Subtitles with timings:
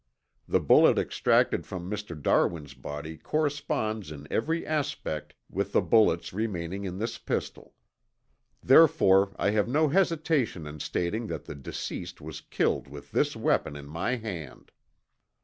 [0.47, 2.19] The bullet extracted from Mr.
[2.19, 7.75] Darwin's body corresponds in every respect with the bullets remaining in this pistol.
[8.63, 13.75] Therefore I have no hesitation in stating that the deceased was killed with this weapon
[13.75, 14.71] in my hand."